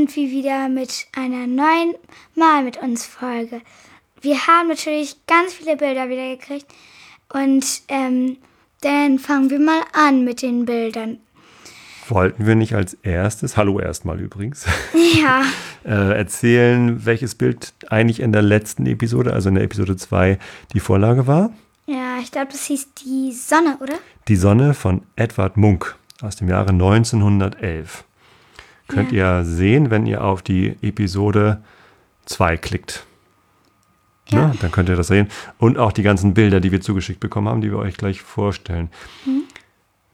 sind 0.00 0.16
wir 0.16 0.30
wieder 0.30 0.70
mit 0.70 1.08
einer 1.14 1.46
neuen 1.46 1.94
Mal 2.34 2.64
mit 2.64 2.78
uns 2.78 3.04
Folge. 3.04 3.60
Wir 4.22 4.46
haben 4.46 4.68
natürlich 4.68 5.26
ganz 5.26 5.52
viele 5.52 5.76
Bilder 5.76 6.08
wieder 6.08 6.36
gekriegt 6.36 6.64
und 7.30 7.66
ähm, 7.88 8.38
dann 8.80 9.18
fangen 9.18 9.50
wir 9.50 9.58
mal 9.58 9.82
an 9.92 10.24
mit 10.24 10.40
den 10.40 10.64
Bildern. 10.64 11.18
Wollten 12.08 12.46
wir 12.46 12.54
nicht 12.54 12.74
als 12.74 12.94
erstes, 12.94 13.58
hallo 13.58 13.78
erstmal 13.78 14.18
übrigens, 14.18 14.64
Ja, 15.22 15.42
äh, 15.84 16.16
erzählen, 16.16 17.04
welches 17.04 17.34
Bild 17.34 17.74
eigentlich 17.90 18.20
in 18.20 18.32
der 18.32 18.40
letzten 18.40 18.86
Episode, 18.86 19.34
also 19.34 19.50
in 19.50 19.56
der 19.56 19.64
Episode 19.64 19.98
2, 19.98 20.38
die 20.72 20.80
Vorlage 20.80 21.26
war? 21.26 21.52
ja, 21.84 22.20
ich 22.22 22.32
glaube, 22.32 22.52
das 22.52 22.64
hieß 22.64 22.94
die 22.94 23.32
Sonne, 23.32 23.76
oder? 23.82 23.98
Die 24.28 24.36
Sonne 24.36 24.72
von 24.72 25.02
Edward 25.16 25.58
Munk 25.58 25.94
aus 26.22 26.36
dem 26.36 26.48
Jahre 26.48 26.70
1911. 26.70 28.04
Könnt 28.90 29.12
ihr 29.12 29.44
sehen, 29.44 29.90
wenn 29.90 30.06
ihr 30.06 30.24
auf 30.24 30.42
die 30.42 30.76
Episode 30.82 31.62
2 32.26 32.56
klickt. 32.56 33.06
Ja. 34.28 34.48
Ne? 34.48 34.54
Dann 34.60 34.70
könnt 34.70 34.88
ihr 34.88 34.96
das 34.96 35.08
sehen. 35.08 35.28
Und 35.58 35.78
auch 35.78 35.92
die 35.92 36.02
ganzen 36.02 36.34
Bilder, 36.34 36.60
die 36.60 36.72
wir 36.72 36.80
zugeschickt 36.80 37.20
bekommen 37.20 37.48
haben, 37.48 37.60
die 37.60 37.70
wir 37.70 37.78
euch 37.78 37.96
gleich 37.96 38.22
vorstellen. 38.22 38.90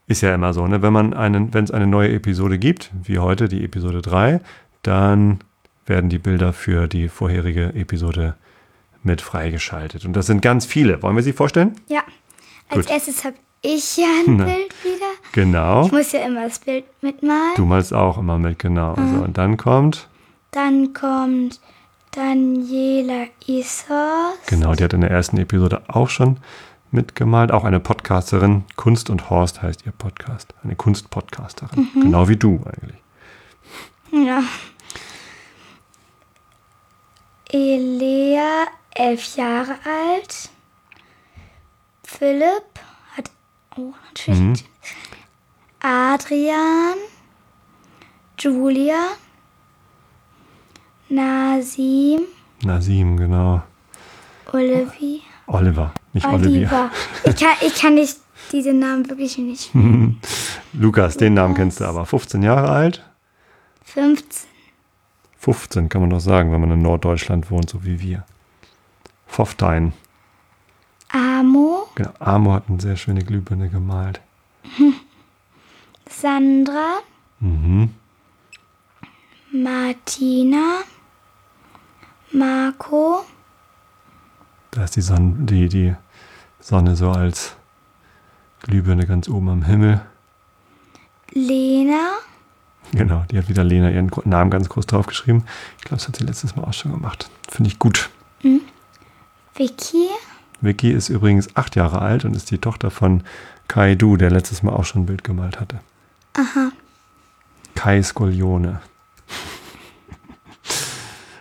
Ist 0.07 0.23
ja 0.23 0.35
immer 0.35 0.53
so, 0.53 0.67
ne? 0.67 0.83
wenn 0.83 0.93
man 0.93 1.15
einen, 1.15 1.53
wenn 1.53 1.65
es 1.65 1.71
eine 1.71 1.87
neue 1.87 2.13
Episode 2.13 2.59
gibt, 2.59 2.91
wie 3.03 3.19
heute 3.19 3.49
die 3.49 3.65
Episode 3.65 4.03
3, 4.03 4.41
dann 4.83 5.41
werden 5.85 6.11
die 6.11 6.19
Bilder 6.19 6.53
für 6.53 6.87
die 6.87 7.09
vorherige 7.09 7.75
Episode 7.75 8.37
mit 9.03 9.21
freigeschaltet. 9.21 10.05
Und 10.05 10.15
das 10.15 10.27
sind 10.27 10.43
ganz 10.43 10.67
viele. 10.67 11.03
Wollen 11.03 11.17
wir 11.17 11.23
sie 11.23 11.33
vorstellen? 11.33 11.77
Ja. 11.89 12.03
Als 12.69 12.87
Gut. 12.87 12.95
erstes 12.95 13.25
habe 13.25 13.37
ich 13.67 13.97
ja 13.97 14.07
ein. 14.27 14.37
Bild 14.37 14.85
wieder. 14.85 15.07
Genau. 15.33 15.87
Ich 15.87 15.93
muss 15.93 16.13
ja 16.13 16.21
immer 16.21 16.45
das 16.45 16.59
Bild 16.59 16.85
mitmalen. 17.03 17.55
Du 17.57 17.65
malst 17.65 17.93
auch 17.93 18.19
immer 18.19 18.39
mit, 18.39 18.59
genau. 18.59 18.95
So, 18.95 19.25
und 19.25 19.37
dann 19.37 19.57
kommt, 19.57 20.09
Dann 20.53 20.93
kommt 20.95 21.61
Daniela 22.13 23.27
Isos. 23.47 24.39
genau, 24.47 24.75
die 24.75 24.85
hat 24.85 24.93
in 24.95 25.03
der 25.03 25.11
ersten 25.11 25.37
Episode 25.39 25.83
auch 25.89 26.09
schon 26.09 26.39
mitgemalt. 26.91 27.53
Auch 27.53 27.65
eine 27.65 27.81
Podcasterin. 27.81 28.65
Kunst 28.77 29.11
und 29.11 29.29
Horst 29.29 29.61
heißt 29.63 29.85
ihr 29.85 29.93
Podcast. 29.93 30.55
Eine 30.65 30.77
Kunstpodcasterin. 30.77 31.89
Genau 31.95 32.29
wie 32.29 32.37
du 32.37 32.61
eigentlich. 32.65 32.97
Ja. 34.27 34.43
Elea, 37.53 38.67
elf 38.95 39.37
Jahre 39.37 39.75
alt. 39.85 40.49
Philipp. 42.05 42.76
Oh, 43.77 43.93
natürlich. 44.09 44.65
Adrian. 45.81 46.95
Julia. 48.39 49.09
Nasim. 51.09 52.21
Nasim, 52.63 53.17
genau. 53.17 53.63
Olivia. 54.53 55.21
Oliver, 55.47 55.93
nicht 56.13 56.27
Olivia. 56.27 56.69
Oliver. 56.69 56.91
Ich 57.25 57.37
kann, 57.37 57.57
ich 57.61 57.75
kann 57.75 57.95
nicht 57.95 58.17
diese 58.53 58.73
Namen 58.73 59.09
wirklich 59.09 59.39
nicht. 59.39 59.71
Lukas, 60.73 61.17
den 61.17 61.35
Namen 61.35 61.55
kennst 61.55 61.81
du 61.81 61.85
aber. 61.85 62.07
15 62.07 62.43
Jahre 62.43 62.69
alt. 62.71 63.05
15. 63.85 64.49
15 65.39 65.89
kann 65.89 66.01
man 66.01 66.11
doch 66.11 66.21
sagen, 66.21 66.53
wenn 66.53 66.61
man 66.61 66.73
in 66.73 66.83
Norddeutschland 66.83 67.51
wohnt, 67.51 67.71
so 67.71 67.85
wie 67.85 68.01
wir. 68.01 68.25
Pfofftein. 69.29 69.93
Amo. 71.09 71.89
Genau. 71.95 72.11
Amo 72.19 72.53
hat 72.53 72.65
eine 72.69 72.81
sehr 72.81 72.97
schöne 72.97 73.23
Glühbirne 73.25 73.69
gemalt. 73.69 74.21
Sandra. 76.09 76.99
Mhm. 77.41 77.95
Martina. 79.53 80.81
Marco. 82.33 83.25
Da 84.71 84.85
ist 84.85 84.97
die 84.97 85.01
Sonne, 85.01 85.35
die, 85.47 85.69
die 85.69 85.95
Sonne 86.61 86.97
so 86.97 87.11
als 87.11 87.57
Glühbirne 88.63 89.07
ganz 89.07 89.29
oben 89.29 89.49
am 89.49 89.63
Himmel. 89.65 90.01
Lena. 91.33 92.17
Genau, 92.93 93.25
die 93.31 93.39
hat 93.39 93.49
wieder 93.49 93.65
Lena 93.65 93.91
ihren 93.91 94.11
Namen 94.25 94.51
ganz 94.51 94.69
groß 94.69 94.87
draufgeschrieben. 94.87 95.45
Ich 95.79 95.85
glaube, 95.85 95.97
das 95.97 96.09
hat 96.09 96.17
sie 96.17 96.25
letztes 96.25 96.57
Mal 96.57 96.65
auch 96.65 96.73
schon 96.73 96.93
gemacht. 96.93 97.29
Finde 97.49 97.71
ich 97.71 97.79
gut. 97.79 98.11
Vicky. 99.55 100.09
Vicky 100.61 100.91
ist 100.91 101.09
übrigens 101.09 101.55
acht 101.57 101.77
Jahre 101.77 102.01
alt 102.01 102.25
und 102.25 102.35
ist 102.35 102.51
die 102.51 102.59
Tochter 102.59 102.91
von 102.91 103.23
Kai 103.69 103.95
Du, 103.95 104.17
der 104.17 104.31
letztes 104.31 104.63
Mal 104.63 104.73
auch 104.73 104.85
schon 104.85 105.03
ein 105.03 105.07
Bild 105.07 105.25
gemalt 105.25 105.61
hatte. 105.61 105.81
Aha. 106.35 106.71
Kai 107.75 108.03
Skolione. 108.03 108.81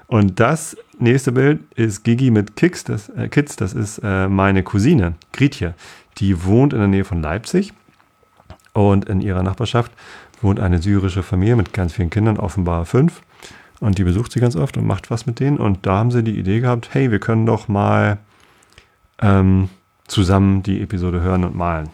Und 0.08 0.40
das 0.40 0.78
nächste 1.00 1.32
Bild 1.32 1.62
ist 1.76 2.04
Gigi 2.04 2.32
mit 2.32 2.56
Kicks, 2.56 2.84
das, 2.84 3.10
äh, 3.10 3.28
Kids. 3.28 3.56
Das 3.56 3.74
ist 3.74 4.00
äh, 4.04 4.28
meine 4.28 4.64
Cousine, 4.64 5.16
Grietje. 5.34 5.74
Die 6.18 6.44
wohnt 6.44 6.74
in 6.74 6.80
der 6.80 6.88
Nähe 6.88 7.06
von 7.06 7.22
Leipzig. 7.22 7.74
Und 8.74 9.06
in 9.06 9.22
ihrer 9.22 9.42
Nachbarschaft 9.42 9.92
wohnt 10.42 10.60
eine 10.60 10.82
syrische 10.82 11.24
Familie 11.24 11.56
mit 11.56 11.74
ganz 11.74 11.94
vielen 11.94 12.10
Kindern, 12.10 12.38
offenbar 12.38 12.86
fünf. 12.86 13.22
Und 13.80 13.98
die 13.98 14.04
besucht 14.04 14.32
sie 14.32 14.40
ganz 14.40 14.56
oft 14.56 14.78
und 14.78 14.86
macht 14.86 15.10
was 15.10 15.26
mit 15.26 15.40
denen. 15.40 15.58
Und 15.58 15.86
da 15.86 15.98
haben 15.98 16.12
sie 16.12 16.24
die 16.24 16.38
Idee 16.38 16.60
gehabt, 16.60 16.90
hey, 16.92 17.10
wir 17.12 17.20
können 17.20 17.46
doch 17.46 17.68
mal 17.68 18.20
ähm, 19.22 19.70
zusammen 20.08 20.64
die 20.64 20.82
Episode 20.82 21.22
hören 21.22 21.44
und 21.44 21.56
malen. 21.56 21.90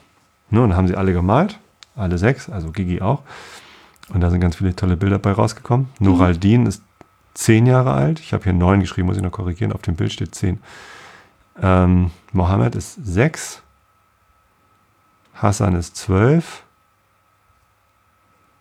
Ne, 0.49 0.61
und 0.61 0.69
dann 0.69 0.77
haben 0.77 0.87
sie 0.87 0.95
alle 0.95 1.13
gemalt, 1.13 1.59
alle 1.95 2.17
sechs, 2.17 2.49
also 2.49 2.71
Gigi 2.71 3.01
auch. 3.01 3.21
Und 4.09 4.21
da 4.21 4.29
sind 4.29 4.41
ganz 4.41 4.57
viele 4.57 4.75
tolle 4.75 4.97
Bilder 4.97 5.19
bei 5.19 5.31
rausgekommen. 5.31 5.87
Noraldin 5.99 6.65
ist 6.65 6.83
zehn 7.33 7.65
Jahre 7.65 7.93
alt. 7.93 8.19
Ich 8.19 8.33
habe 8.33 8.43
hier 8.43 8.53
neun 8.53 8.81
geschrieben, 8.81 9.07
muss 9.07 9.17
ich 9.17 9.23
noch 9.23 9.31
korrigieren. 9.31 9.71
Auf 9.71 9.81
dem 9.81 9.95
Bild 9.95 10.11
steht 10.11 10.35
zehn. 10.35 10.59
Ähm, 11.61 12.11
Mohammed 12.33 12.75
ist 12.75 12.95
sechs. 13.05 13.61
Hassan 15.33 15.75
ist 15.75 15.95
zwölf. 15.95 16.63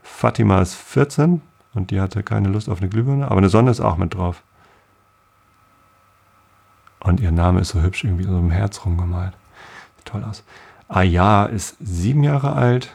Fatima 0.03 0.60
ist 0.60 0.75
14 0.75 1.41
und 1.75 1.91
die 1.91 2.00
hatte 2.00 2.22
keine 2.22 2.48
Lust 2.48 2.69
auf 2.69 2.81
eine 2.81 2.91
Glühbirne, 2.91 3.27
aber 3.27 3.38
eine 3.38 3.48
Sonne 3.48 3.71
ist 3.71 3.81
auch 3.81 3.97
mit 3.97 4.15
drauf. 4.15 4.42
Und 7.00 7.21
ihr 7.21 7.31
Name 7.33 7.61
ist 7.61 7.71
so 7.71 7.81
hübsch, 7.81 8.05
irgendwie 8.05 8.25
so 8.25 8.38
im 8.38 8.50
Herz 8.50 8.84
rumgemalt. 8.84 9.33
Sieht 9.97 10.06
toll 10.06 10.25
aus. 10.25 10.43
Aya 10.88 11.47
ist 11.47 11.77
sieben 11.81 12.22
Jahre 12.25 12.53
alt. 12.55 12.94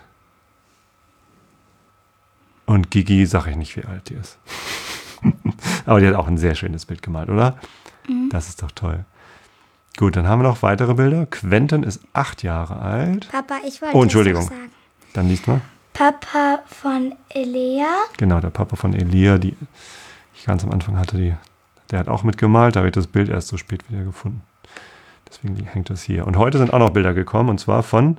Und 2.65 2.91
Gigi, 2.91 3.25
sag 3.25 3.47
ich 3.47 3.55
nicht, 3.55 3.75
wie 3.77 3.85
alt 3.85 4.09
die 4.09 4.15
ist. 4.15 4.37
Aber 5.85 5.99
die 5.99 6.07
hat 6.07 6.15
auch 6.15 6.27
ein 6.27 6.37
sehr 6.37 6.55
schönes 6.55 6.85
Bild 6.85 7.01
gemalt, 7.01 7.29
oder? 7.29 7.57
Das 8.29 8.49
ist 8.49 8.61
doch 8.61 8.71
toll. 8.71 9.05
Gut, 9.97 10.15
dann 10.15 10.27
haben 10.27 10.39
wir 10.41 10.47
noch 10.49 10.61
weitere 10.61 10.93
Bilder. 10.93 11.25
Quentin 11.25 11.83
ist 11.83 12.01
acht 12.13 12.43
Jahre 12.43 12.79
alt. 12.79 13.29
Papa, 13.31 13.55
ich 13.65 13.81
wollte 13.81 13.95
Oh, 13.95 14.03
Entschuldigung. 14.03 14.43
noch 14.43 14.49
sagen. 14.49 14.71
Dann 15.13 15.27
liest 15.29 15.47
mal. 15.47 15.61
Papa 15.93 16.59
von 16.67 17.15
Elea. 17.29 17.87
Genau, 18.17 18.41
der 18.41 18.49
Papa 18.49 18.75
von 18.75 18.93
Elia, 18.93 19.37
die 19.37 19.55
ich 20.35 20.43
ganz 20.45 20.63
am 20.63 20.71
Anfang 20.71 20.97
hatte, 20.99 21.15
die, 21.17 21.33
der 21.91 21.99
hat 21.99 22.07
auch 22.07 22.23
mitgemalt. 22.23 22.75
Da 22.75 22.79
habe 22.79 22.87
ich 22.89 22.93
das 22.93 23.07
Bild 23.07 23.29
erst 23.29 23.47
so 23.49 23.57
spät 23.57 23.89
wieder 23.89 24.03
gefunden. 24.03 24.41
Deswegen 25.29 25.55
hängt 25.65 25.89
das 25.89 26.03
hier. 26.03 26.25
Und 26.27 26.37
heute 26.37 26.57
sind 26.57 26.71
auch 26.73 26.79
noch 26.79 26.91
Bilder 26.91 27.13
gekommen, 27.13 27.49
und 27.49 27.59
zwar 27.59 27.83
von 27.83 28.17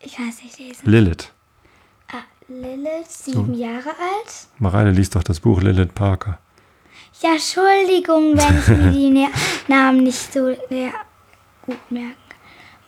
Ich 0.00 0.16
kann 0.16 0.28
es 0.28 0.42
nicht 0.42 0.58
lesen. 0.58 0.88
Lilith. 0.90 1.32
Ah, 2.12 2.22
Lilith, 2.48 3.06
sieben 3.08 3.54
Jahre 3.54 3.90
alt. 3.90 4.48
Mareile 4.58 4.90
liest 4.90 5.14
doch 5.14 5.22
das 5.22 5.40
Buch 5.40 5.60
Lilith 5.60 5.94
Parker. 5.94 6.38
Ja, 7.22 7.32
Entschuldigung, 7.32 8.36
wenn 8.36 8.58
ich 8.58 8.68
mir 8.68 8.90
die 8.92 9.10
Na- 9.10 9.28
Namen 9.86 10.04
nicht 10.04 10.32
so 10.32 10.54
sehr 10.70 10.92
gut 11.66 11.78
merken. 11.90 12.14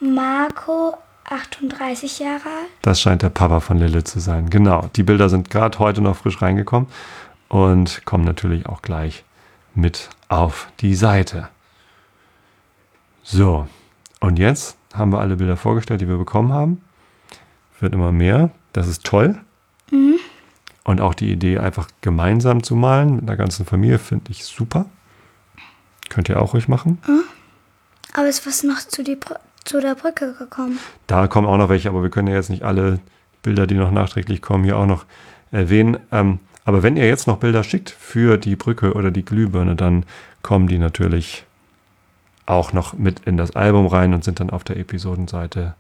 Marco, 0.00 0.96
38 1.24 2.18
Jahre 2.18 2.48
alt. 2.48 2.68
Das 2.80 3.00
scheint 3.00 3.22
der 3.22 3.28
Papa 3.28 3.60
von 3.60 3.76
Lilith 3.78 4.08
zu 4.08 4.20
sein. 4.20 4.48
Genau. 4.50 4.88
Die 4.96 5.02
Bilder 5.02 5.28
sind 5.28 5.50
gerade 5.50 5.78
heute 5.78 6.00
noch 6.00 6.16
frisch 6.16 6.40
reingekommen 6.40 6.88
und 7.52 8.06
kommen 8.06 8.24
natürlich 8.24 8.64
auch 8.64 8.80
gleich 8.80 9.24
mit 9.74 10.08
auf 10.30 10.72
die 10.80 10.94
Seite. 10.94 11.50
So, 13.22 13.68
und 14.20 14.38
jetzt 14.38 14.78
haben 14.94 15.12
wir 15.12 15.20
alle 15.20 15.36
Bilder 15.36 15.58
vorgestellt, 15.58 16.00
die 16.00 16.08
wir 16.08 16.16
bekommen 16.16 16.50
haben. 16.50 16.80
Wird 17.78 17.92
immer 17.92 18.10
mehr. 18.10 18.50
Das 18.72 18.88
ist 18.88 19.04
toll. 19.04 19.38
Und 20.84 21.02
auch 21.02 21.12
die 21.12 21.30
Idee, 21.30 21.58
einfach 21.58 21.88
gemeinsam 22.00 22.62
zu 22.62 22.74
malen 22.74 23.16
mit 23.16 23.28
einer 23.28 23.36
ganzen 23.36 23.66
Familie, 23.66 23.98
finde 23.98 24.30
ich 24.30 24.46
super. 24.46 24.86
Könnt 26.08 26.30
ihr 26.30 26.40
auch 26.40 26.54
ruhig 26.54 26.68
machen. 26.68 27.02
Aber 28.14 28.28
ist 28.28 28.46
was 28.46 28.62
noch 28.62 28.78
zu, 28.78 29.04
die 29.04 29.18
zu 29.64 29.78
der 29.82 29.94
Brücke 29.94 30.32
gekommen? 30.38 30.78
Da 31.06 31.26
kommen 31.26 31.46
auch 31.46 31.58
noch 31.58 31.68
welche, 31.68 31.90
aber 31.90 32.02
wir 32.02 32.08
können 32.08 32.28
ja 32.28 32.34
jetzt 32.34 32.48
nicht 32.48 32.62
alle 32.62 33.00
Bilder, 33.42 33.66
die 33.66 33.74
noch 33.74 33.90
nachträglich 33.90 34.40
kommen, 34.40 34.64
hier 34.64 34.78
auch 34.78 34.86
noch 34.86 35.04
erwähnen. 35.50 35.98
Ähm, 36.10 36.40
aber 36.64 36.82
wenn 36.82 36.96
ihr 36.96 37.06
jetzt 37.06 37.26
noch 37.26 37.38
Bilder 37.38 37.64
schickt 37.64 37.90
für 37.90 38.38
die 38.38 38.56
Brücke 38.56 38.94
oder 38.94 39.10
die 39.10 39.24
Glühbirne, 39.24 39.74
dann 39.76 40.04
kommen 40.42 40.68
die 40.68 40.78
natürlich 40.78 41.44
auch 42.46 42.72
noch 42.72 42.92
mit 42.94 43.20
in 43.20 43.36
das 43.36 43.54
Album 43.56 43.86
rein 43.86 44.14
und 44.14 44.24
sind 44.24 44.40
dann 44.40 44.50
auf 44.50 44.64
der 44.64 44.76
Episodenseite 44.76 45.74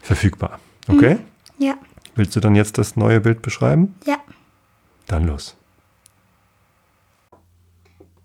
verfügbar. 0.00 0.58
Okay? 0.88 1.18
Ja. 1.58 1.74
Willst 2.14 2.36
du 2.36 2.40
dann 2.40 2.54
jetzt 2.54 2.78
das 2.78 2.96
neue 2.96 3.20
Bild 3.20 3.42
beschreiben? 3.42 3.94
Ja. 4.06 4.18
Dann 5.06 5.26
los. 5.26 5.56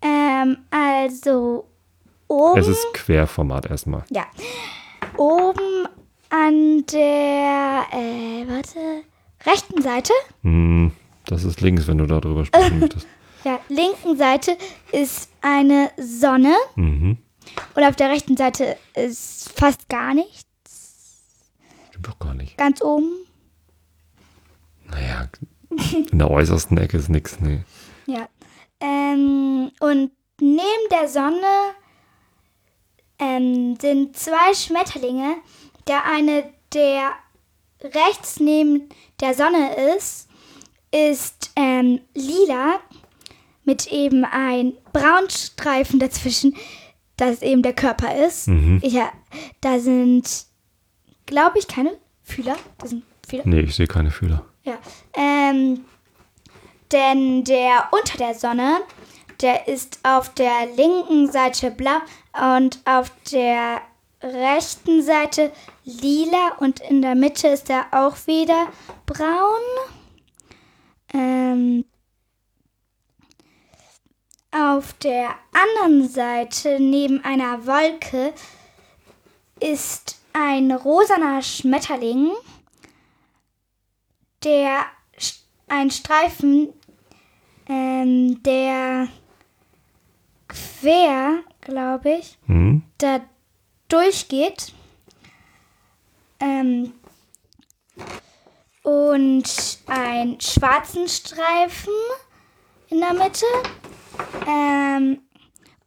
Ähm, 0.02 0.58
also 0.70 1.66
oben. 2.28 2.60
Es 2.60 2.68
ist 2.68 2.86
Querformat 2.94 3.66
erstmal. 3.66 4.04
Ja. 4.10 4.26
Oben 5.16 5.88
an 6.30 6.84
der, 6.92 7.86
äh, 7.92 8.46
warte, 8.48 8.78
rechten 9.46 9.82
Seite, 9.82 10.12
Hm, 10.42 10.77
das 11.30 11.44
ist 11.44 11.60
links, 11.60 11.86
wenn 11.86 11.98
du 11.98 12.06
darüber 12.06 12.44
sprechen 12.44 12.78
möchtest. 12.80 13.06
ja, 13.44 13.60
linken 13.68 14.16
Seite 14.16 14.56
ist 14.92 15.30
eine 15.40 15.90
Sonne 15.96 16.54
Mhm. 16.76 17.18
und 17.74 17.84
auf 17.84 17.96
der 17.96 18.10
rechten 18.10 18.36
Seite 18.36 18.76
ist 18.94 19.52
fast 19.58 19.88
gar 19.88 20.14
nichts. 20.14 20.44
Stimmt 21.90 22.08
doch 22.08 22.18
gar 22.18 22.34
nicht. 22.34 22.56
Ganz 22.56 22.82
oben. 22.82 23.10
Naja, 24.90 25.28
in 26.10 26.18
der 26.18 26.30
äußersten 26.30 26.78
Ecke 26.78 26.96
ist 26.96 27.08
nichts. 27.10 27.38
Nee. 27.40 27.62
Ja. 28.06 28.26
Ähm, 28.80 29.70
und 29.80 30.12
neben 30.40 30.88
der 30.90 31.08
Sonne 31.08 31.44
ähm, 33.18 33.76
sind 33.80 34.16
zwei 34.16 34.54
Schmetterlinge. 34.54 35.36
Der 35.88 36.04
eine, 36.04 36.44
der 36.72 37.10
rechts 37.82 38.40
neben 38.40 38.88
der 39.20 39.34
Sonne 39.34 39.94
ist, 39.96 40.27
ist 40.90 41.50
ähm, 41.56 42.00
lila 42.14 42.80
mit 43.64 43.86
eben 43.92 44.24
ein 44.24 44.72
Braunstreifen 44.92 45.98
dazwischen, 45.98 46.56
das 47.16 47.42
eben 47.42 47.62
der 47.62 47.74
Körper 47.74 48.16
ist. 48.26 48.48
Mhm. 48.48 48.80
Ja, 48.82 49.12
da 49.60 49.78
sind, 49.78 50.46
glaube 51.26 51.58
ich, 51.58 51.68
keine 51.68 51.92
Fühler. 52.22 52.56
Das 52.78 52.90
sind 52.90 53.04
Fühler. 53.28 53.42
Nee, 53.44 53.60
ich 53.60 53.74
sehe 53.74 53.86
keine 53.86 54.10
Fühler. 54.10 54.44
Ja. 54.64 54.78
Ähm, 55.14 55.84
denn 56.92 57.44
der 57.44 57.88
unter 57.92 58.16
der 58.16 58.34
Sonne, 58.34 58.78
der 59.42 59.68
ist 59.68 59.98
auf 60.02 60.32
der 60.34 60.66
linken 60.76 61.30
Seite 61.30 61.70
blau 61.70 61.98
und 62.56 62.80
auf 62.86 63.12
der 63.30 63.82
rechten 64.22 65.02
Seite 65.02 65.52
lila 65.84 66.54
und 66.58 66.80
in 66.80 67.02
der 67.02 67.14
Mitte 67.14 67.48
ist 67.48 67.70
er 67.70 67.86
auch 67.92 68.16
wieder 68.26 68.68
braun. 69.06 69.97
Ähm, 71.14 71.84
auf 74.50 74.92
der 74.94 75.30
anderen 75.52 76.08
Seite 76.08 76.78
neben 76.80 77.22
einer 77.24 77.66
Wolke 77.66 78.32
ist 79.60 80.20
ein 80.32 80.70
rosaner 80.72 81.42
Schmetterling 81.42 82.30
der 84.44 84.84
ein 85.68 85.90
Streifen, 85.90 86.72
ähm, 87.68 88.42
der 88.42 89.08
quer, 90.48 91.40
glaube 91.60 92.10
ich, 92.18 92.38
Hm? 92.46 92.82
da 92.98 93.20
durchgeht. 93.88 94.72
Ähm, 96.40 96.94
und 98.88 99.44
einen 99.86 100.40
schwarzen 100.40 101.06
Streifen 101.08 101.92
in 102.88 103.00
der 103.00 103.12
Mitte. 103.12 103.44
Ähm, 104.46 105.20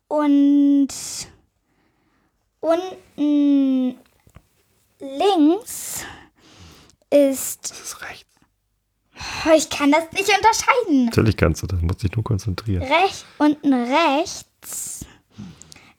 und 0.08 0.88
unten 2.60 3.96
links 5.00 6.06
ist 7.10 7.72
Das 7.72 7.82
ist 7.82 8.02
recht. 8.04 8.28
Oh, 9.48 9.54
Ich 9.56 9.70
kann 9.72 9.92
das 9.92 10.12
nicht 10.12 10.30
unterscheiden. 10.30 11.06
Natürlich 11.06 11.38
kannst 11.38 11.64
du 11.64 11.68
das. 11.68 11.82
Musst 11.82 12.04
dich 12.04 12.12
nur 12.12 12.24
konzentrieren. 12.24 12.84
Rechts 12.84 13.26
unten 13.40 13.74
rechts 13.74 15.06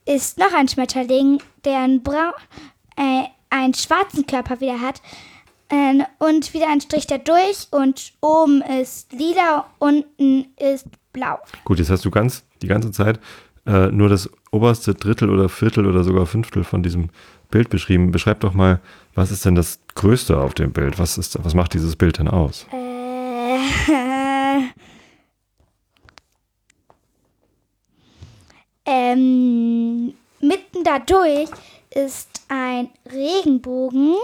ist 0.04 0.38
noch 0.38 0.52
ein 0.54 0.68
Schmetterling, 0.68 1.42
der 1.64 1.78
einen, 1.80 2.02
Brau 2.04 2.30
äh, 2.96 3.24
einen 3.50 3.74
schwarzen 3.74 4.24
Körper 4.24 4.60
wieder 4.60 4.80
hat. 4.80 5.02
Äh, 5.72 6.04
und 6.18 6.52
wieder 6.52 6.68
ein 6.68 6.80
Strich 6.82 7.06
da 7.06 7.16
durch 7.16 7.68
und 7.70 8.12
oben 8.20 8.62
ist 8.62 9.10
lila, 9.12 9.66
unten 9.78 10.46
ist 10.58 10.86
blau. 11.14 11.38
Gut, 11.64 11.78
jetzt 11.78 11.88
hast 11.90 12.04
du 12.04 12.10
ganz 12.10 12.44
die 12.60 12.66
ganze 12.66 12.90
Zeit 12.92 13.18
äh, 13.64 13.86
nur 13.86 14.10
das 14.10 14.28
oberste 14.50 14.94
Drittel 14.94 15.30
oder 15.30 15.48
Viertel 15.48 15.86
oder 15.86 16.04
sogar 16.04 16.26
Fünftel 16.26 16.62
von 16.64 16.82
diesem 16.82 17.08
Bild 17.50 17.70
beschrieben. 17.70 18.10
Beschreib 18.10 18.40
doch 18.40 18.52
mal, 18.52 18.80
was 19.14 19.30
ist 19.30 19.46
denn 19.46 19.54
das 19.54 19.80
Größte 19.94 20.38
auf 20.38 20.52
dem 20.52 20.72
Bild? 20.72 20.98
Was, 20.98 21.16
ist, 21.16 21.42
was 21.42 21.54
macht 21.54 21.72
dieses 21.72 21.96
Bild 21.96 22.18
denn 22.18 22.28
aus? 22.28 22.66
Äh, 22.70 23.56
ähm, 28.84 30.12
mitten 30.40 30.84
dadurch 30.84 31.48
ist 31.94 32.42
ein 32.48 32.90
Regenbogen. 33.10 34.16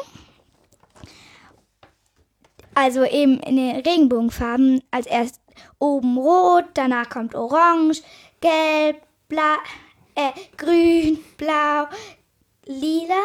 Also 2.79 3.05
eben 3.05 3.41
in 3.41 3.57
den 3.57 3.77
Regenbogenfarben. 3.81 4.83
Als 4.93 5.07
erst 5.07 5.41
oben 5.81 6.17
rot, 6.17 6.65
danach 6.75 7.09
kommt 7.09 7.35
orange, 7.35 8.03
gelb, 8.41 9.03
bla, 9.29 9.57
äh, 10.15 10.31
grün, 10.57 11.19
blau, 11.37 11.89
lila. 12.67 13.21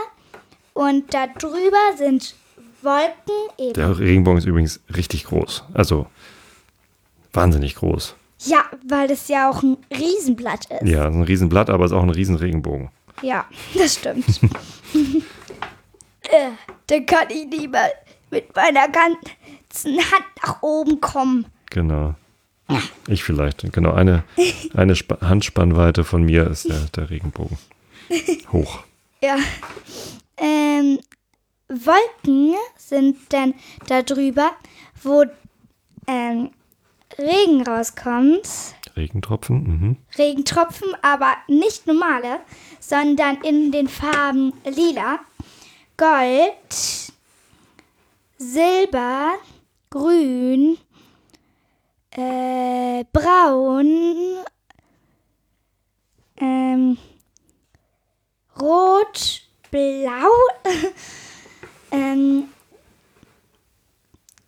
Und 0.74 1.14
da 1.14 1.28
drüber 1.28 1.96
sind 1.96 2.34
Wolken 2.82 3.36
eben. 3.60 3.74
Der 3.74 4.00
Regenbogen 4.00 4.40
ist 4.40 4.46
übrigens 4.46 4.80
richtig 4.96 5.26
groß. 5.26 5.66
Also 5.76 6.08
wahnsinnig 7.32 7.76
groß. 7.76 8.16
Ja, 8.46 8.66
weil 8.90 9.12
es 9.12 9.28
ja 9.28 9.52
auch 9.52 9.62
ein 9.62 9.78
Riesenblatt 9.96 10.66
ist. 10.66 10.90
Ja, 10.90 11.06
ein 11.06 11.22
Riesenblatt, 11.22 11.70
aber 11.70 11.86
ist 11.86 11.92
auch 11.92 12.02
ein 12.02 12.10
Riesenregenbogen. 12.10 12.90
Ja, 13.22 13.46
das 13.76 13.94
stimmt. 13.94 14.26
äh, 16.24 16.50
dann 16.88 17.06
kann 17.06 17.28
ich 17.30 17.46
lieber 17.52 17.84
mit 18.34 18.56
meiner 18.56 18.90
ganzen 18.90 19.98
Hand 19.98 20.26
nach 20.42 20.62
oben 20.62 21.00
kommen. 21.00 21.46
Genau. 21.70 22.16
Ich 23.08 23.24
vielleicht. 23.24 23.72
Genau, 23.72 23.94
eine, 23.94 24.24
eine 24.74 24.94
Sp 25.00 25.22
Handspannweite 25.22 26.04
von 26.04 26.24
mir 26.24 26.48
ist 26.48 26.68
der, 26.68 26.82
der 26.96 27.10
Regenbogen. 27.10 27.58
Hoch. 28.52 28.80
Ja. 29.24 29.38
Ähm, 30.36 31.00
Wolken 31.70 32.56
sind 32.76 33.16
dann 33.30 33.54
da 33.88 34.02
drüber, 34.02 34.52
wo 35.02 35.24
ähm, 36.08 36.50
Regen 37.18 37.66
rauskommt. 37.66 38.46
Regentropfen. 38.98 39.64
Mhm. 39.64 39.98
Regentropfen, 40.18 40.90
aber 41.02 41.38
nicht 41.48 41.88
normale, 41.88 42.42
sondern 42.82 43.38
in 43.44 43.72
den 43.72 43.88
Farben 43.88 44.52
lila, 44.66 45.20
Gold, 45.96 46.78
Silber, 48.48 49.36
Grün, 49.90 50.78
äh, 52.12 53.06
Braun, 53.14 54.38
ähm, 56.38 56.98
Rot, 58.60 59.42
Blau, 59.72 60.30
ähm, 61.92 62.50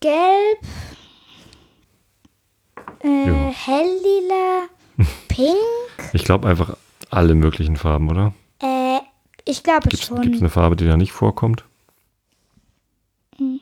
Gelb, 0.02 0.60
äh, 3.02 3.28
Ja. 3.28 3.50
Helllila, 3.50 4.68
Pink. 5.30 5.56
Ich 6.12 6.26
glaube 6.26 6.50
einfach 6.50 6.76
alle 7.10 7.34
möglichen 7.34 7.78
Farben, 7.78 8.10
oder? 8.10 8.34
Äh, 8.62 9.00
ich 9.46 9.64
glaube 9.64 9.88
Gibt 9.88 9.94
es 9.94 10.04
schon. 10.04 10.20
eine 10.20 10.50
Farbe, 10.50 10.76
die 10.76 10.86
da 10.86 10.98
nicht 10.98 11.14
vorkommt? 11.14 11.64
Hm. 13.38 13.62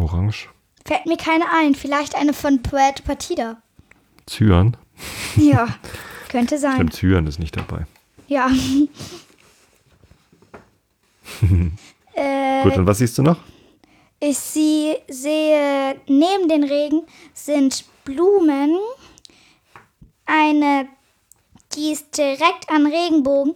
Orange? 0.00 0.48
Fällt 0.84 1.06
mir 1.06 1.16
keine 1.16 1.44
ein. 1.52 1.74
Vielleicht 1.74 2.14
eine 2.16 2.32
von 2.32 2.62
Puerto 2.62 3.02
Partida. 3.02 3.62
Cyan? 4.26 4.76
Ja, 5.36 5.68
könnte 6.28 6.58
sein. 6.58 6.74
Stimmt, 6.74 6.94
Cyan 6.94 7.26
ist 7.26 7.38
nicht 7.38 7.56
dabei. 7.56 7.86
Ja. 8.28 8.48
äh, 12.14 12.62
Gut, 12.62 12.76
und 12.76 12.86
was 12.86 12.98
siehst 12.98 13.18
du 13.18 13.22
noch? 13.22 13.38
ich 14.20 14.38
sie, 14.38 14.96
sehe, 15.08 15.98
neben 16.06 16.48
den 16.48 16.64
Regen 16.64 17.02
sind 17.32 17.84
Blumen. 18.04 18.78
Eine, 20.26 20.88
die 21.74 21.92
ist 21.92 22.16
direkt 22.16 22.68
an 22.68 22.86
Regenbogen. 22.86 23.54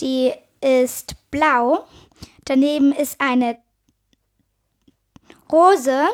Die 0.00 0.32
ist 0.60 1.16
blau. 1.30 1.86
Daneben 2.46 2.92
ist 2.92 3.20
eine 3.20 3.58
Rose. 5.50 6.06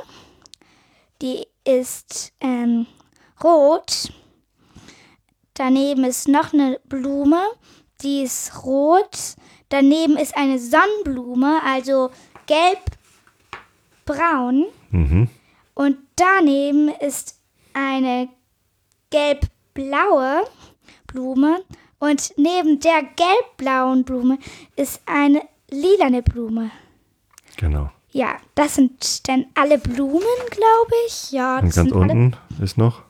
Die 1.22 1.46
ist 1.64 2.32
ähm, 2.40 2.86
rot. 3.42 4.12
Daneben 5.54 6.04
ist 6.04 6.28
noch 6.28 6.52
eine 6.52 6.80
Blume. 6.84 7.42
Die 8.02 8.22
ist 8.22 8.64
rot. 8.64 9.36
Daneben 9.68 10.16
ist 10.16 10.36
eine 10.36 10.58
Sonnenblume, 10.58 11.60
also 11.64 12.10
gelb, 12.46 12.78
braun 14.04 14.66
Mhm. 14.90 15.28
und 15.74 15.96
daneben 16.14 16.88
ist 17.00 17.40
eine 17.72 18.28
gelb-blaue 19.10 20.44
Blume 21.08 21.64
und 21.98 22.32
neben 22.36 22.78
der 22.78 23.02
gelb-blauen 23.02 24.04
Blume 24.04 24.38
ist 24.76 25.00
eine 25.06 25.42
lilane 25.70 26.22
Blume. 26.22 26.70
Genau. 27.56 27.90
Ja, 28.16 28.36
das 28.54 28.76
sind 28.76 29.28
dann 29.28 29.46
alle 29.56 29.76
Blumen, 29.76 30.22
glaube 30.50 30.92
ich. 31.08 31.32
Ja, 31.32 31.58
Und 31.58 31.66
das 31.66 31.74
ganz 31.74 31.90
sind 31.90 32.00
alle. 32.00 32.12
unten 32.12 32.36
ist 32.62 32.78
noch. 32.78 33.02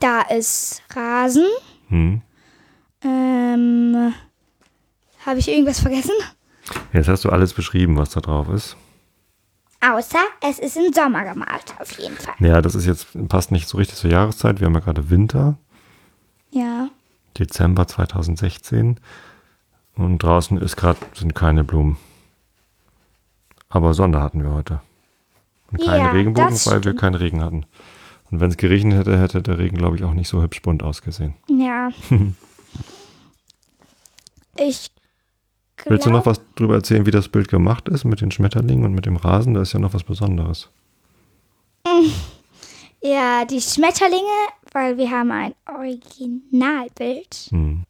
Da 0.00 0.22
ist 0.22 0.82
Rasen. 0.92 1.46
Hm. 1.88 2.20
Ähm, 3.04 4.12
habe 5.24 5.38
ich 5.38 5.46
irgendwas 5.48 5.78
vergessen? 5.78 6.14
Jetzt 6.92 7.08
hast 7.08 7.24
du 7.24 7.30
alles 7.30 7.54
beschrieben, 7.54 7.96
was 7.96 8.10
da 8.10 8.20
drauf 8.20 8.48
ist. 8.48 8.76
Außer 9.80 10.18
es 10.42 10.58
ist 10.58 10.76
im 10.76 10.92
Sommer 10.92 11.24
gemalt, 11.24 11.72
auf 11.78 11.92
jeden 11.92 12.16
Fall. 12.16 12.34
Ja, 12.40 12.60
das 12.60 12.74
ist 12.74 12.86
jetzt, 12.86 13.06
passt 13.28 13.52
nicht 13.52 13.68
so 13.68 13.78
richtig 13.78 13.96
zur 13.98 14.10
Jahreszeit. 14.10 14.58
Wir 14.58 14.66
haben 14.66 14.74
ja 14.74 14.80
gerade 14.80 15.10
Winter, 15.10 15.58
Ja. 16.50 16.88
Dezember 17.38 17.86
2016. 17.86 18.98
Und 19.94 20.18
draußen 20.18 20.58
ist 20.58 20.76
gerade, 20.76 20.98
sind 21.14 21.34
keine 21.36 21.62
Blumen. 21.62 21.96
Aber 23.70 23.94
Sonne 23.94 24.20
hatten 24.20 24.42
wir 24.42 24.52
heute. 24.52 24.80
Und 25.70 25.80
keine 25.80 26.04
Ja, 26.04 26.10
Regenbogen, 26.10 26.54
weil 26.66 26.84
wir 26.84 26.94
keinen 26.96 27.14
Regen 27.14 27.42
hatten. 27.42 27.64
Und 28.30 28.40
wenn 28.40 28.50
es 28.50 28.56
geregnet 28.56 28.98
hätte, 28.98 29.18
hätte 29.18 29.42
der 29.42 29.58
Regen, 29.58 29.76
glaube 29.78 29.96
ich, 29.96 30.04
auch 30.04 30.12
nicht 30.12 30.28
so 30.28 30.42
hübsch 30.42 30.60
bunt 30.62 30.82
ausgesehen. 30.82 31.34
Ja. 31.48 31.90
ich 34.58 34.90
Willst 35.86 36.04
du 36.06 36.10
noch 36.10 36.24
glaub- 36.24 36.36
was 36.36 36.40
drüber 36.56 36.74
erzählen, 36.74 37.06
wie 37.06 37.10
das 37.10 37.28
Bild 37.28 37.48
gemacht 37.48 37.88
ist 37.88 38.04
mit 38.04 38.20
den 38.20 38.30
Schmetterlingen 38.30 38.84
und 38.84 38.94
mit 38.94 39.06
dem 39.06 39.16
Rasen? 39.16 39.54
Da 39.54 39.62
ist 39.62 39.72
ja 39.72 39.78
noch 39.80 39.94
was 39.94 40.04
Besonderes. 40.04 40.68
Ja, 43.02 43.46
die 43.46 43.62
Schmetterlinge, 43.62 44.26
weil 44.72 44.98
wir 44.98 45.10
haben 45.10 45.30
ein 45.30 45.54
Originalbild. 45.66 47.48
Hm. 47.48 47.84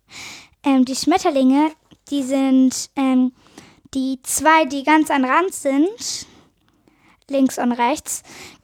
Ähm, 0.63 0.85
die 0.85 0.95
Schmetterlinge, 0.95 1.73
die 2.11 2.23
sind 2.23 2.91
ähm, 2.95 3.33
die 3.95 4.21
zwei, 4.23 4.65
die 4.67 4.85
ganz 4.85 5.11
am 5.11 5.25
Rand 5.25 5.53
sind, 5.53 6.27
links 7.29 7.59
und 7.59 7.73
rechts, 7.73 8.23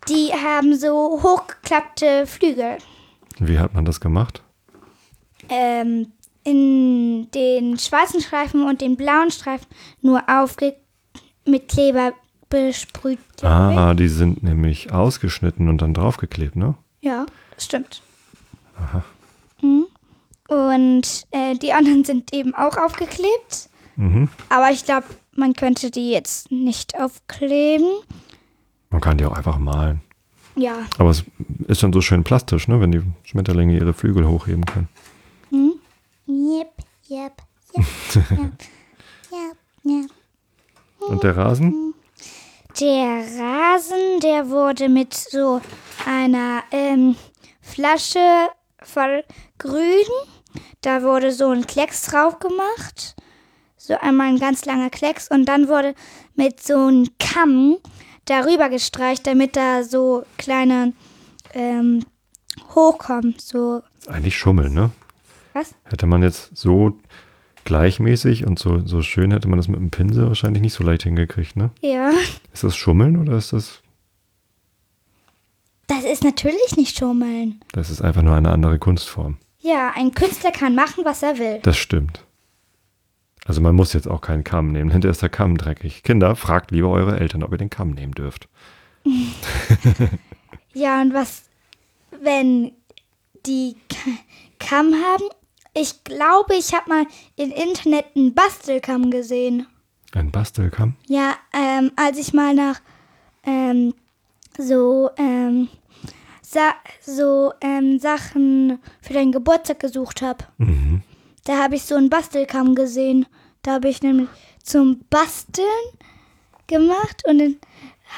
die 0.09 0.33
haben 0.33 0.77
so 0.77 1.21
hochgeklappte 1.23 2.27
Flügel. 2.27 2.79
Wie 3.39 3.59
hat 3.59 3.75
man 3.75 3.85
das 3.85 4.01
gemacht? 4.01 4.43
Ähm, 5.49 6.13
in 6.45 7.29
den 7.33 7.79
schwarzen 7.79 8.21
Streifen 8.21 8.67
und 8.67 8.81
den 8.81 8.97
blauen 8.97 9.31
Streifen 9.31 9.67
nur 10.01 10.23
aufge 10.29 10.77
mit 11.45 11.69
Kleber 11.69 12.13
besprüht. 12.49 13.19
glaub 13.37 13.73
ich. 13.73 13.79
Ah, 13.79 13.95
die 13.95 14.09
sind 14.09 14.43
nämlich 14.43 14.93
ausgeschnitten 14.93 15.69
und 15.69 15.83
dann 15.83 15.95
draufgeklebt, 15.95 16.57
ne? 16.57 16.75
Ja, 17.01 17.27
das 17.55 17.65
stimmt. 17.65 18.03
Mhm. 19.61 19.87
Und 20.49 21.27
äh, 21.33 21.57
die 21.57 21.73
anderen 21.73 22.05
sind 22.05 22.33
eben 22.33 22.55
auch 22.55 22.77
aufgeklebt. 22.77 23.69
Mhm. 23.97 24.29
Aber 24.49 24.71
ich 24.71 24.85
glaube, 24.85 25.07
man 25.35 25.55
könnte 25.55 25.91
die 25.91 26.11
jetzt 26.11 26.51
nicht 26.51 26.99
aufkleben. 26.99 27.89
Man 28.91 29.01
kann 29.01 29.19
die 29.19 29.25
auch 29.25 29.37
einfach 29.37 29.59
malen. 29.59 30.01
Ja. 30.55 30.87
Aber 30.99 31.11
es 31.11 31.25
ist 31.69 31.83
dann 31.83 31.93
so 31.93 32.01
schön 32.01 32.25
plastisch, 32.25 32.69
ne? 32.69 32.81
Wenn 32.81 32.93
die 32.93 33.03
Schmetterlinge 33.25 33.75
ihre 33.75 33.93
Flügel 33.93 34.27
hochheben 34.27 34.65
können. 34.65 34.89
Yep, 36.29 36.73
yep, 37.09 37.43
yep, 37.77 37.87
yep, 38.15 38.53
yep, 39.31 39.57
yep. 39.85 40.11
Und 40.99 41.23
der 41.23 41.37
Rasen? 41.37 41.95
Der 42.81 43.25
Rasen, 43.39 44.21
der 44.23 44.49
wurde 44.51 44.89
mit 44.89 45.15
so 45.15 45.61
einer 46.05 46.65
ähm, 46.73 47.17
Flasche 47.61 48.49
voll 48.83 49.25
Grün. 49.59 50.07
Da 50.81 51.03
wurde 51.03 51.33
so 51.33 51.51
ein 51.51 51.67
Klecks 51.67 52.03
drauf 52.03 52.39
gemacht. 52.39 53.15
So 53.87 53.97
einmal 53.99 54.29
ein 54.29 54.39
ganz 54.39 54.65
langer 54.65 54.91
Klecks. 54.91 55.31
Und 55.31 55.45
dann 55.47 55.69
wurde 55.69 55.95
mit 56.35 56.61
so 56.61 56.75
einem 56.87 57.07
Kamm 57.19 57.77
darüber 58.25 58.69
gestreicht, 58.69 59.27
damit 59.27 59.57
da 59.57 59.85
so 59.85 60.25
kleine 60.39 60.93
ähm, 61.55 62.05
hochkommen. 62.75 63.37
So, 63.39 63.83
Ist 64.01 64.09
eigentlich 64.09 64.37
Schummeln, 64.37 64.75
ne? 64.75 64.91
was? 65.53 65.75
Hätte 65.85 66.07
man 66.07 66.23
jetzt 66.23 66.51
so 66.57 66.99
gleichmäßig 67.65 68.47
und 68.47 68.59
so, 68.59 68.87
so 68.87 69.03
schön, 69.03 69.31
hätte 69.31 69.49
man 69.49 69.57
das 69.59 69.69
mit 69.69 69.79
dem 69.79 69.91
Pinsel 69.91 70.27
wahrscheinlich 70.29 70.63
nicht 70.63 70.75
so 70.75 70.85
leicht 70.85 71.03
hingekriegt, 71.05 71.57
ne? 71.57 71.71
Ja. 71.81 72.11
Ist 72.53 72.65
das 72.65 72.77
Schummeln 72.77 73.17
oder 73.17 73.37
ist 73.37 73.53
das. 73.53 73.83
Das 75.87 76.05
ist 76.05 76.25
natürlich 76.25 76.77
nicht 76.77 76.99
Schummeln. 76.99 77.61
Das 77.73 77.91
ist 77.91 78.03
einfach 78.03 78.23
nur 78.23 78.35
eine 78.35 78.51
andere 78.51 78.79
Kunstform. 78.79 79.39
Ja, 79.61 79.93
ein 79.95 80.13
Künstler 80.13 80.51
kann 80.51 80.75
machen, 80.75 81.05
was 81.05 81.23
er 81.23 81.39
will. 81.39 81.61
Das 81.63 81.77
stimmt. 81.77 82.26
Also 83.47 83.61
man 83.61 83.75
muss 83.75 83.93
jetzt 83.93 84.09
auch 84.09 84.21
keinen 84.21 84.45
Kamm 84.45 84.73
nehmen. 84.73 84.91
Hinterher 84.91 85.13
ist 85.13 85.23
der 85.23 85.29
Kamm 85.29 85.57
dreckig. 85.57 86.03
Kinder, 86.03 86.35
fragt 86.37 86.71
lieber 86.71 86.91
eure 86.91 87.19
Eltern, 87.19 87.43
ob 87.43 87.53
ihr 87.53 87.59
den 87.59 87.71
Kamm 87.71 87.91
nehmen 87.91 88.13
dürft. 88.13 88.49
Ja, 90.77 91.01
und 91.01 91.15
was, 91.15 91.45
wenn 92.21 92.73
die 93.47 93.77
Kamm 94.59 94.93
haben? 94.93 95.25
Ich 95.73 96.05
glaube, 96.05 96.55
ich 96.55 96.75
habe 96.75 96.91
mal 96.91 97.07
im 97.37 97.51
Internet 97.51 98.05
einen 98.15 98.35
Bastelkamm 98.35 99.11
gesehen. 99.11 99.67
Ein 100.13 100.31
Bastelkamm? 100.31 100.95
Ja, 101.07 101.35
ähm, 101.55 101.93
als 101.97 102.19
ich 102.19 102.35
mal 102.35 102.53
nach 102.53 102.83
ähm, 103.45 103.95
so, 104.59 105.09
ähm, 105.17 105.69
Sa 106.43 106.75
so 107.01 107.55
ähm, 107.63 107.99
Sachen 107.99 108.79
für 109.01 109.15
den 109.15 109.33
Geburtstag 109.33 109.81
gesucht 109.81 110.21
habe. 110.21 110.45
Mhm. 110.59 111.03
Da 111.47 111.63
habe 111.63 111.77
ich 111.77 111.85
so 111.85 111.95
einen 111.95 112.11
Bastelkamm 112.11 112.75
gesehen. 112.75 113.25
Da 113.63 113.75
habe 113.75 113.89
ich 113.89 114.03
nämlich 114.03 114.29
zum 114.63 115.01
Basteln 115.09 115.65
gemacht 116.67 117.23
und 117.27 117.39
dann 117.39 117.57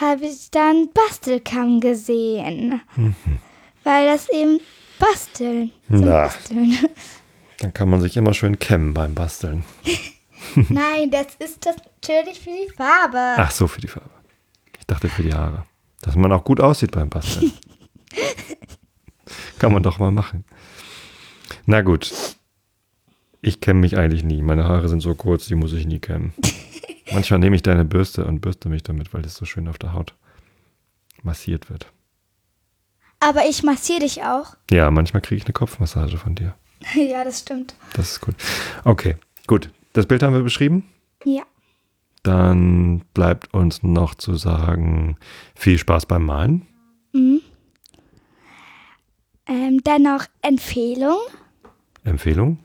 habe 0.01 0.25
ich 0.25 0.51
dann 0.51 0.89
Bastelkamm 0.95 1.81
gesehen. 1.81 2.81
Weil 3.85 4.07
das 4.07 4.31
eben 4.31 4.61
Basteln. 4.99 5.73
Na. 5.89 6.23
Basteln. 6.23 6.79
Dann 7.59 7.75
kann 7.75 7.91
man 7.91 8.01
sich 8.01 8.17
immer 8.17 8.33
schön 8.33 8.59
kämmen 8.59 8.95
beim 8.95 9.15
Basteln. 9.15 9.65
Nein, 10.55 11.11
das 11.11 11.27
ist 11.39 11.67
das 11.67 11.77
natürlich 11.77 12.41
für 12.41 12.51
die 12.51 12.73
Farbe. 12.75 13.35
Ach 13.37 13.51
so, 13.51 13.67
für 13.67 13.81
die 13.81 13.89
Farbe. 13.89 14.11
Ich 14.79 14.87
dachte 14.87 15.09
für 15.11 15.23
die 15.23 15.35
Haare. 15.35 15.65
Dass 16.01 16.17
man 16.17 16.33
auch 16.33 16.45
gut 16.45 16.61
aussieht 16.61 16.93
beim 16.93 17.11
Basteln. 17.11 17.53
kann 19.59 19.73
man 19.73 19.83
doch 19.83 19.99
mal 19.99 20.13
machen. 20.13 20.45
Na 21.67 21.83
gut. 21.83 22.38
Ich 23.41 23.61
kämme 23.61 23.81
mich 23.81 23.97
eigentlich 23.97 24.25
nie. 24.25 24.43
Meine 24.43 24.65
Haare 24.65 24.89
sind 24.89 25.01
so 25.01 25.15
kurz, 25.15 25.47
die 25.47 25.55
muss 25.55 25.73
ich 25.73 25.87
nie 25.87 26.01
kämmen. 26.01 26.33
Manchmal 27.13 27.39
nehme 27.41 27.57
ich 27.57 27.63
deine 27.63 27.85
Bürste 27.85 28.25
und 28.25 28.41
bürste 28.41 28.69
mich 28.69 28.83
damit, 28.83 29.15
weil 29.15 29.23
das 29.23 29.35
so 29.35 29.45
schön 29.45 29.69
auf 29.69 29.79
der 29.79 29.93
Haut 29.93 30.15
massiert 31.23 31.71
wird. 31.71 31.91
Aber 33.21 33.49
ich 33.49 33.63
massiere 33.63 34.01
dich 34.01 34.23
auch. 34.23 34.57
Ja, 34.71 34.91
manchmal 34.91 35.23
kriege 35.23 35.39
ich 35.39 35.45
eine 35.45 35.53
Kopfmassage 35.53 36.19
von 36.19 36.35
dir. 36.35 36.55
ja, 36.95 37.25
das 37.25 37.41
stimmt. 37.41 37.75
Das 37.95 38.13
ist 38.13 38.21
gut. 38.21 38.35
Okay, 38.85 39.17
gut. 39.47 39.71
Das 39.95 40.07
Bild 40.07 40.23
haben 40.23 40.35
wir 40.35 40.43
beschrieben. 40.43 40.89
Ja. 41.25 41.43
Dann 42.23 43.01
bleibt 43.15 43.55
uns 43.55 43.83
noch 43.83 44.15
zu 44.15 44.35
sagen, 44.35 45.17
viel 45.55 45.79
Spaß 45.79 46.07
beim 46.07 46.25
Malen. 46.25 46.67
Ähm, 49.49 49.81
dann 49.83 50.03
noch 50.03 50.27
Empfehlung. 50.43 51.17
Empfehlung. 52.05 52.59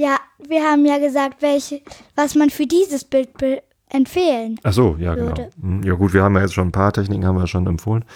Ja, 0.00 0.16
wir 0.48 0.62
haben 0.62 0.86
ja 0.86 0.96
gesagt, 0.96 1.42
welche, 1.42 1.82
was 2.16 2.34
man 2.34 2.48
für 2.48 2.66
dieses 2.66 3.04
Bild 3.04 3.36
be 3.36 3.62
empfehlen. 3.90 4.58
Ach 4.62 4.72
so, 4.72 4.96
ja, 4.98 5.14
genau. 5.14 5.26
Würde. 5.28 5.50
Hm, 5.60 5.82
Ja 5.82 5.92
gut, 5.92 6.14
wir 6.14 6.22
haben 6.22 6.36
ja 6.36 6.40
jetzt 6.40 6.54
schon 6.54 6.68
ein 6.68 6.72
paar 6.72 6.90
Techniken, 6.90 7.26
haben 7.26 7.36
wir 7.36 7.46
schon 7.46 7.66
empfohlen. 7.66 8.06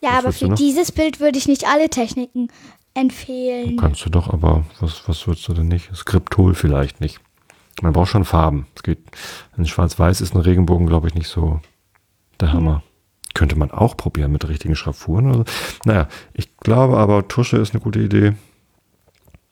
Ja, 0.00 0.10
Was 0.10 0.18
aber 0.18 0.32
für 0.32 0.48
dieses 0.50 0.92
Bild 0.92 1.18
würde 1.18 1.36
ich 1.36 1.48
nicht 1.48 1.66
alle 1.66 1.90
Techniken 1.90 2.46
empfehlen. 2.94 3.76
Kannst 3.76 4.06
du 4.06 4.10
doch, 4.10 4.32
aber 4.32 4.66
was, 4.78 5.08
was 5.08 5.26
würdest 5.26 5.48
du 5.48 5.54
denn 5.54 5.66
nicht? 5.66 5.90
Skriptol 5.96 6.54
vielleicht 6.54 7.00
nicht. 7.00 7.18
Man 7.82 7.92
braucht 7.92 8.10
schon 8.10 8.24
Farben. 8.24 8.68
Es 8.76 8.84
geht, 8.84 9.00
wenn 9.56 9.66
schwarz-weiß 9.66 10.20
ist, 10.20 10.34
ein 10.36 10.42
Regenbogen, 10.42 10.86
glaube 10.86 11.08
ich, 11.08 11.14
nicht 11.16 11.26
so 11.26 11.60
der 12.38 12.52
Hammer. 12.52 12.84
Könnte 13.34 13.56
man 13.56 13.72
auch 13.72 13.96
probieren 13.96 14.30
mit 14.30 14.46
richtigen 14.46 14.76
Schraffuren 14.76 15.26
oder 15.26 15.38
so. 15.38 15.44
Naja, 15.86 16.06
ich 16.34 16.56
glaube 16.58 16.98
aber, 16.98 17.26
Tusche 17.26 17.56
ist 17.56 17.72
eine 17.74 17.82
gute 17.82 17.98
Idee. 17.98 18.34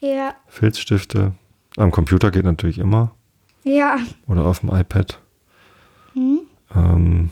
Ja, 0.03 0.35
Filzstifte. 0.49 1.33
Am 1.77 1.93
Computer 1.93 2.31
geht 2.33 2.45
natürlich 2.45 2.79
immer. 2.79 3.15
ja. 3.63 3.99
Oder 4.27 4.45
auf 4.45 4.59
dem 4.61 4.71
iPad. 4.75 5.21
Hm? 6.15 6.41
Ähm, 6.75 7.31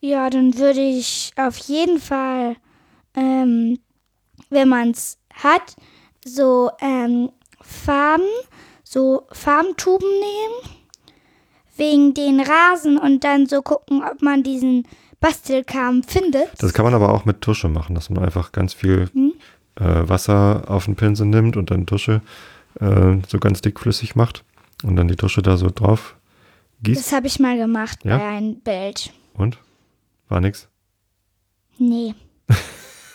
Ja, 0.00 0.28
dann 0.28 0.58
würde 0.58 0.80
ich 0.80 1.32
auf 1.36 1.56
jeden 1.56 1.98
Fall, 1.98 2.56
ähm, 3.14 3.78
wenn 4.50 4.68
man 4.68 4.90
es 4.90 5.18
hat, 5.32 5.74
so 6.24 6.70
ähm, 6.80 7.30
Farben, 7.62 8.28
so 8.84 9.26
Farbentuben 9.32 10.06
nehmen. 10.08 10.76
wegen 11.76 12.14
den 12.14 12.38
Rasen 12.40 12.98
und 12.98 13.24
dann 13.24 13.46
so 13.46 13.60
gucken, 13.62 14.04
ob 14.04 14.22
man 14.22 14.42
diesen 14.44 14.86
Bastelkram 15.18 16.04
findet. 16.04 16.50
Das 16.62 16.72
kann 16.72 16.84
man 16.84 16.94
aber 16.94 17.12
auch 17.12 17.24
mit 17.24 17.40
Tusche 17.40 17.68
machen, 17.68 17.96
dass 17.96 18.10
man 18.10 18.22
einfach 18.24 18.52
ganz 18.52 18.74
viel 18.74 19.08
Hm? 19.12 19.32
Äh, 19.76 20.08
Wasser 20.08 20.64
auf 20.68 20.84
den 20.86 20.96
Pinsel 20.96 21.26
nimmt 21.26 21.56
und 21.56 21.70
dann 21.70 21.86
Tusche 21.86 22.20
äh, 22.80 23.16
so 23.28 23.38
ganz 23.38 23.60
dickflüssig 23.60 24.14
macht 24.16 24.44
und 24.82 24.96
dann 24.96 25.08
die 25.08 25.16
Tusche 25.16 25.42
da 25.42 25.56
so 25.56 25.70
drauf 25.70 26.16
gießt. 26.82 27.00
Das 27.00 27.12
habe 27.12 27.26
ich 27.26 27.38
mal 27.40 27.56
gemacht 27.56 28.04
Ja? 28.04 28.18
bei 28.18 28.28
einem 28.28 28.60
Bild. 28.60 29.12
Und? 29.34 29.58
War 30.28 30.40
nix. 30.40 30.68
Nee. 31.78 32.14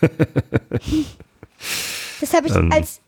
das 2.19 2.33
habe 2.33 2.47
ich 2.47 2.55
Ähm. 2.55 2.71
als 2.71 3.01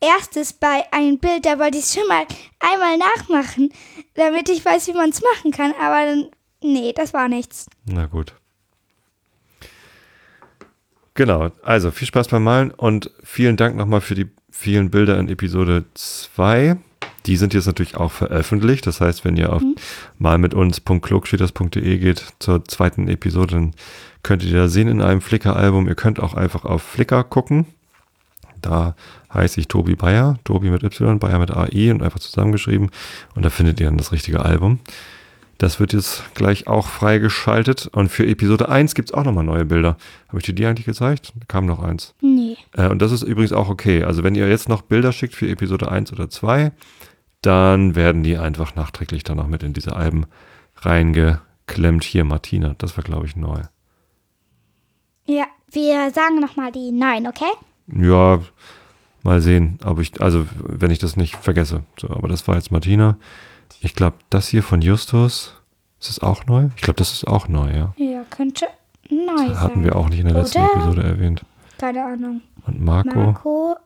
erstes 0.00 0.52
bei 0.52 0.84
einem 0.92 1.18
Bild, 1.18 1.46
da 1.46 1.58
wollte 1.58 1.78
ich 1.78 1.84
es 1.84 1.94
schon 1.94 2.06
mal 2.08 2.26
einmal 2.60 2.98
nachmachen, 2.98 3.70
damit 4.14 4.48
ich 4.48 4.64
weiß, 4.64 4.86
wie 4.88 4.92
man 4.92 5.10
es 5.10 5.22
machen 5.22 5.50
kann. 5.50 5.72
Aber 5.80 6.04
dann, 6.06 6.26
nee, 6.62 6.92
das 6.92 7.12
war 7.14 7.28
nichts. 7.28 7.66
Na 7.86 8.06
gut. 8.06 8.34
Genau, 11.14 11.52
also 11.62 11.92
viel 11.92 12.08
Spaß 12.08 12.28
beim 12.28 12.42
Malen 12.42 12.72
und 12.72 13.10
vielen 13.22 13.56
Dank 13.56 13.76
nochmal 13.76 14.00
für 14.00 14.16
die 14.16 14.26
vielen 14.50 14.90
Bilder 14.90 15.18
in 15.18 15.28
Episode 15.28 15.84
2. 15.94 16.76
Die 17.26 17.36
sind 17.36 17.54
jetzt 17.54 17.66
natürlich 17.66 17.96
auch 17.96 18.10
veröffentlicht. 18.10 18.86
Das 18.86 19.00
heißt, 19.00 19.24
wenn 19.24 19.36
ihr 19.36 19.52
auf 19.52 19.62
malmituns.klugschwitters.de 20.18 21.98
geht 21.98 22.24
zur 22.40 22.64
zweiten 22.64 23.08
Episode, 23.08 23.54
dann 23.54 23.74
könnt 24.22 24.42
ihr 24.42 24.52
da 24.52 24.68
sehen 24.68 24.88
in 24.88 25.00
einem 25.00 25.20
Flickr-Album. 25.20 25.86
Ihr 25.88 25.94
könnt 25.94 26.20
auch 26.20 26.34
einfach 26.34 26.64
auf 26.64 26.82
Flickr 26.82 27.22
gucken. 27.24 27.66
Da 28.60 28.96
heiße 29.32 29.60
ich 29.60 29.68
Tobi 29.68 29.94
Bayer, 29.94 30.38
Tobi 30.44 30.70
mit 30.70 30.82
Y, 30.82 31.18
Bayer 31.18 31.38
mit 31.38 31.50
AI 31.50 31.92
und 31.92 32.02
einfach 32.02 32.18
zusammengeschrieben. 32.18 32.90
Und 33.34 33.44
da 33.44 33.50
findet 33.50 33.80
ihr 33.80 33.86
dann 33.86 33.98
das 33.98 34.12
richtige 34.12 34.44
Album. 34.44 34.80
Das 35.58 35.78
wird 35.78 35.92
jetzt 35.92 36.34
gleich 36.34 36.66
auch 36.66 36.88
freigeschaltet. 36.88 37.86
Und 37.86 38.08
für 38.08 38.26
Episode 38.26 38.68
1 38.68 38.94
gibt 38.94 39.10
es 39.10 39.14
auch 39.14 39.24
nochmal 39.24 39.44
neue 39.44 39.64
Bilder. 39.64 39.96
Habe 40.28 40.38
ich 40.38 40.44
dir 40.44 40.54
die 40.54 40.66
eigentlich 40.66 40.86
gezeigt? 40.86 41.32
Da 41.36 41.44
kam 41.46 41.66
noch 41.66 41.82
eins. 41.82 42.14
Nee. 42.20 42.56
Äh, 42.72 42.88
und 42.88 43.00
das 43.00 43.12
ist 43.12 43.22
übrigens 43.22 43.52
auch 43.52 43.68
okay. 43.68 44.04
Also 44.04 44.24
wenn 44.24 44.34
ihr 44.34 44.48
jetzt 44.48 44.68
noch 44.68 44.82
Bilder 44.82 45.12
schickt 45.12 45.34
für 45.34 45.48
Episode 45.48 45.90
1 45.90 46.12
oder 46.12 46.28
2, 46.28 46.72
dann 47.42 47.94
werden 47.94 48.22
die 48.22 48.36
einfach 48.36 48.74
nachträglich 48.74 49.22
dann 49.22 49.36
noch 49.36 49.46
mit 49.46 49.62
in 49.62 49.74
diese 49.74 49.94
Alben 49.94 50.26
reingeklemmt. 50.76 52.04
Hier, 52.04 52.24
Martina, 52.24 52.74
das 52.78 52.96
war, 52.96 53.04
glaube 53.04 53.26
ich, 53.26 53.36
neu. 53.36 53.62
Ja, 55.26 55.44
wir 55.70 56.10
sagen 56.10 56.40
nochmal 56.40 56.72
die 56.72 56.90
neun, 56.90 57.26
okay? 57.26 57.52
Ja, 57.86 58.40
mal 59.22 59.40
sehen, 59.40 59.78
ob 59.84 60.00
ich, 60.00 60.20
also 60.20 60.46
wenn 60.58 60.90
ich 60.90 60.98
das 60.98 61.16
nicht 61.16 61.36
vergesse. 61.36 61.84
So, 61.98 62.10
aber 62.10 62.28
das 62.28 62.46
war 62.48 62.56
jetzt 62.56 62.70
Martina. 62.70 63.18
Ich 63.80 63.94
glaube, 63.94 64.16
das 64.30 64.48
hier 64.48 64.62
von 64.62 64.80
Justus, 64.82 65.54
ist 66.00 66.08
das 66.08 66.18
auch 66.20 66.46
neu? 66.46 66.68
Ich 66.76 66.82
glaube, 66.82 66.98
das 66.98 67.12
ist 67.12 67.26
auch 67.26 67.48
neu, 67.48 67.70
ja. 67.74 67.94
Ja, 67.96 68.24
könnte 68.30 68.66
neu 69.10 69.48
Das 69.48 69.60
hatten 69.60 69.74
sein. 69.76 69.84
wir 69.84 69.96
auch 69.96 70.08
nicht 70.08 70.20
in 70.20 70.26
der 70.26 70.36
letzten 70.36 70.58
Oder? 70.58 70.72
Episode 70.72 71.02
erwähnt. 71.02 71.44
Keine 71.78 72.04
Ahnung. 72.04 72.40
Und 72.66 72.80
Marco, 72.80 73.18
Marco, 73.18 73.76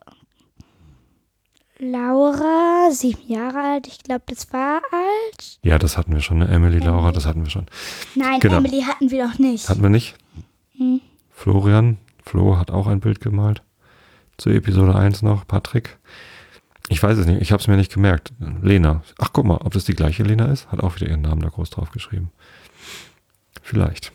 Laura, 1.81 2.91
sieben 2.91 3.23
Jahre 3.29 3.61
alt. 3.61 3.87
Ich 3.87 4.03
glaube, 4.03 4.23
das 4.27 4.53
war 4.53 4.81
alt. 4.93 5.59
ja, 5.63 5.79
das 5.79 5.97
hatten 5.97 6.13
wir 6.13 6.21
schon. 6.21 6.39
Ne? 6.39 6.49
Emily, 6.49 6.79
Laura, 6.81 7.13
das 7.13 7.25
hatten 7.27 7.45
wir 7.45 7.51
schon. 7.51 7.67
Nein, 8.17 8.41
Genau. 8.41 8.57
Emily 8.59 8.83
hatten 8.83 9.11
wir 9.11 9.27
doch 9.29 9.39
nicht. 9.39 9.69
Hatten 9.69 9.83
wir 9.83 9.91
nicht? 9.91 10.17
Hm. 10.77 11.01
Florian, 11.31 11.99
Flo 12.25 12.57
hat 12.57 12.71
auch 12.73 12.89
ein 12.89 12.99
Bild 13.01 13.21
gemalt. 13.21 13.63
Zu 14.39 14.51
Episode 14.51 14.95
1 14.97 15.23
noch, 15.23 15.47
Patrick. 15.47 15.99
Ich 16.89 17.03
weiß 17.03 17.19
es 17.19 17.27
nicht, 17.27 17.43
ich 17.43 17.53
habe 17.53 17.61
es 17.61 17.69
mir 17.69 17.77
nicht 17.77 17.93
gemerkt. 17.93 18.33
Lena. 18.63 19.03
Ach, 19.19 19.31
guck 19.33 19.45
mal, 19.45 19.59
ob 19.59 19.73
das 19.73 19.85
die 19.85 19.95
gleiche 19.95 20.23
Lena 20.23 20.47
ist? 20.47 20.71
Hat 20.73 20.81
auch 20.81 20.97
wieder 20.97 21.09
ihren 21.09 21.21
Namen 21.21 21.43
da 21.43 21.49
groß 21.49 21.71
drauf 21.71 21.91
geschrieben. 21.91 22.31
Vielleicht. 23.63 24.13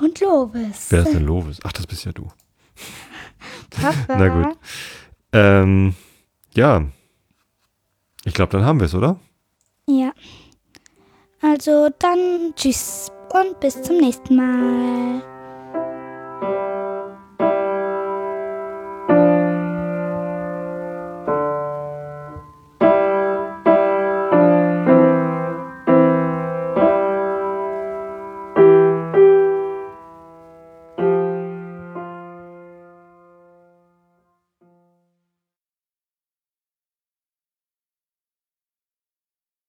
Und 0.00 0.20
Lobes. 0.20 0.90
Wer 0.90 1.02
ist 1.02 1.12
denn 1.12 1.24
Lovis? 1.24 1.60
Ach, 1.62 1.72
das 1.72 1.86
bist 1.86 2.04
ja 2.04 2.12
du. 2.12 2.28
Na 4.08 4.28
gut. 4.28 4.56
Ähm, 5.32 5.94
ja. 6.54 6.84
Ich 8.24 8.34
glaube, 8.34 8.52
dann 8.52 8.64
haben 8.64 8.80
wir 8.80 8.86
es, 8.86 8.94
oder? 8.94 9.20
Ja. 9.86 10.12
Also 11.42 11.90
dann 11.98 12.54
tschüss 12.56 13.10
und 13.30 13.60
bis 13.60 13.82
zum 13.82 13.98
nächsten 13.98 14.36
Mal. 14.36 15.33